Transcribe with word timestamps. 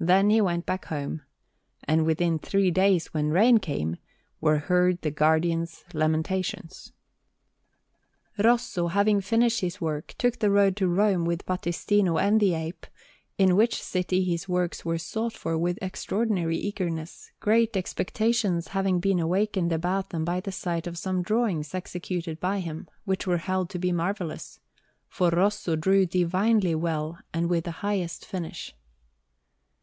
Then 0.00 0.28
he 0.28 0.42
went 0.42 0.66
back 0.66 0.84
home; 0.86 1.22
and 1.84 2.04
within 2.04 2.38
three 2.38 2.70
days, 2.70 3.14
when 3.14 3.30
rain 3.30 3.56
came, 3.56 3.96
were 4.38 4.58
heard 4.58 5.00
the 5.00 5.10
Guardian's 5.10 5.82
lamentations. 5.94 6.92
Rosso, 8.36 8.88
having 8.88 9.22
finished 9.22 9.62
his 9.62 9.80
works, 9.80 10.14
took 10.18 10.40
the 10.40 10.50
road 10.50 10.76
to 10.76 10.88
Rome 10.88 11.24
with 11.24 11.46
Battistino 11.46 12.20
and 12.20 12.38
the 12.38 12.52
ape; 12.52 12.86
in 13.38 13.56
which 13.56 13.82
city 13.82 14.22
his 14.22 14.46
works 14.46 14.84
were 14.84 14.98
sought 14.98 15.32
for 15.32 15.56
with 15.56 15.78
extraordinary 15.80 16.58
eagerness, 16.58 17.32
great 17.40 17.74
expectations 17.74 18.68
having 18.76 19.00
been 19.00 19.18
awakened 19.20 19.72
about 19.72 20.10
them 20.10 20.22
by 20.22 20.38
the 20.38 20.52
sight 20.52 20.86
of 20.86 20.98
some 20.98 21.22
drawings 21.22 21.74
executed 21.74 22.38
by 22.38 22.60
him, 22.60 22.88
which 23.06 23.26
were 23.26 23.38
held 23.38 23.70
to 23.70 23.78
be 23.78 23.90
marvellous, 23.90 24.60
for 25.08 25.30
Rosso 25.30 25.76
drew 25.76 26.04
divinely 26.04 26.74
well 26.74 27.18
and 27.32 27.48
with 27.48 27.64
the 27.64 27.70
highest 27.80 28.26
finish. 28.26 28.74